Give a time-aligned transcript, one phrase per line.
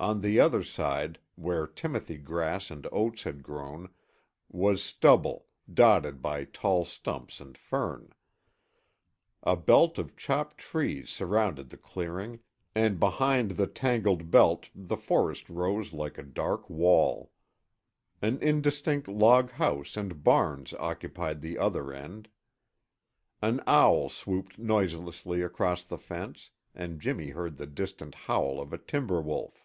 [0.00, 3.88] On the other side, where timothy grass and oats had grown,
[4.48, 8.12] was stubble, dotted by tall stumps and fern.
[9.42, 12.38] A belt of chopped trees surrounded the clearing,
[12.76, 17.32] and behind the tangled belt the forest rose like a dark wall.
[18.22, 22.28] An indistinct log house and barns occupied the other end.
[23.42, 28.78] An owl swooped noiselessly across the fence, and Jimmy heard the distant howl of a
[28.78, 29.64] timber wolf.